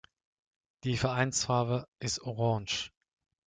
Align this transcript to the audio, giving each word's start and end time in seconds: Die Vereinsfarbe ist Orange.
Die 0.83 0.97
Vereinsfarbe 0.97 1.87
ist 1.99 2.21
Orange. 2.21 2.89